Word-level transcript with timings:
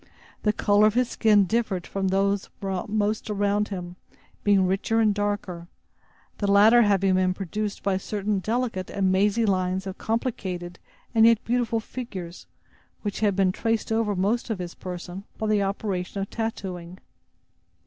The 0.41 0.51
color 0.51 0.87
of 0.87 0.95
his 0.95 1.09
skin 1.09 1.43
differed 1.45 1.85
from 1.85 2.07
that 2.07 2.17
of 2.63 2.89
most 2.89 3.29
around 3.29 3.67
him, 3.67 3.97
being 4.43 4.65
richer 4.65 4.99
and 4.99 5.13
darker, 5.13 5.67
the 6.39 6.51
latter 6.51 6.81
having 6.81 7.13
been 7.13 7.35
produced 7.35 7.83
by 7.83 7.97
certain 7.97 8.39
delicate 8.39 8.89
and 8.89 9.11
mazy 9.11 9.45
lines 9.45 9.85
of 9.85 9.99
complicated 9.99 10.79
and 11.13 11.27
yet 11.27 11.43
beautiful 11.45 11.79
figures, 11.79 12.47
which 13.03 13.19
had 13.19 13.35
been 13.35 13.51
traced 13.51 13.91
over 13.91 14.15
most 14.15 14.49
of 14.49 14.57
his 14.57 14.73
person 14.73 15.23
by 15.37 15.45
the 15.45 15.61
operation 15.61 16.19
of 16.19 16.31
tattooing. 16.31 16.97